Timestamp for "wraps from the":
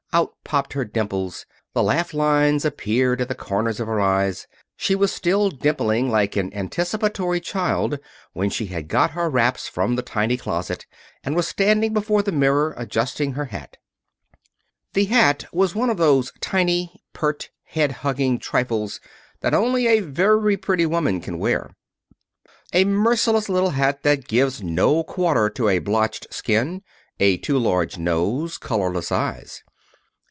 9.29-10.01